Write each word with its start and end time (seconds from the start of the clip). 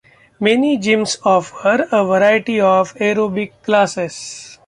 Many 0.39 0.79
gyms 0.79 1.19
offer 1.23 1.87
a 1.91 2.03
variety 2.03 2.59
of 2.59 2.95
aerobic 2.95 3.51
classes. 3.61 4.57